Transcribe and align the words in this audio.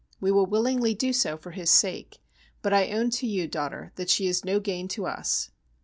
We 0.19 0.31
will 0.31 0.47
willingly 0.47 0.95
do 0.95 1.13
so 1.13 1.37
for 1.37 1.51
his 1.51 1.69
sake, 1.69 2.23
but 2.63 2.73
I 2.73 2.89
own 2.91 3.11
to 3.11 3.27
you, 3.27 3.47
daughter, 3.47 3.91
that 3.97 4.09
she 4.09 4.25
is 4.25 4.43
no 4.43 4.59
gain 4.59 4.87
to 4.87 5.05
us. 5.05 5.51